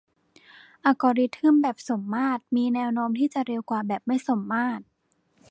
[0.83, 4.83] อัลกอริทึมแบบสมมาตรมีแนวโน้มที่จะเร็วกว่าแบบไม่สมมาตร